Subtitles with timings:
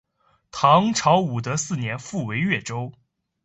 [0.49, 2.91] 唐朝武德四年复为越州。